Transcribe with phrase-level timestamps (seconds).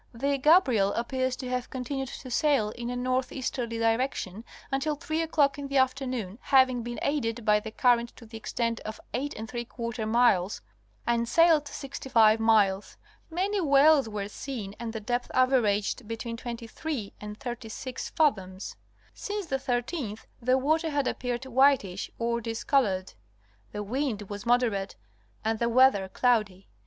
[0.15, 5.59] The Gabriel appears to have continued to sail in a northeasterly direction until three o'clock
[5.59, 10.07] in the afternoon, hav ing been aided by the current to the extent of 82
[10.07, 10.61] miles
[11.05, 12.97] and sailed 65 miles;
[13.29, 18.77] many whales were seen and the depth averaged between 23 and 36 fathoms.
[19.13, 23.13] Since the 13th the water had appeared whitish or discolored.
[23.71, 24.95] The wind was moderate
[25.45, 26.69] and the weather cloudy.